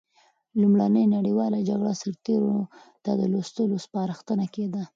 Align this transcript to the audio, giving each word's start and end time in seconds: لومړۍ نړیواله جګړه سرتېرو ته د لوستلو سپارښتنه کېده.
لومړۍ 0.61 1.03
نړیواله 1.15 1.59
جګړه 1.69 1.93
سرتېرو 2.01 2.55
ته 3.03 3.11
د 3.19 3.21
لوستلو 3.33 3.75
سپارښتنه 3.85 4.45
کېده. 4.55 4.81